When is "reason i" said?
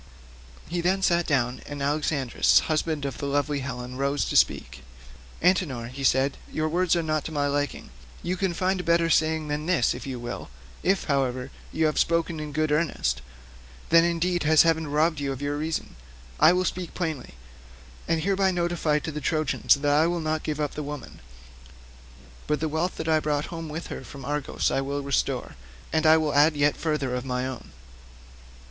15.55-16.51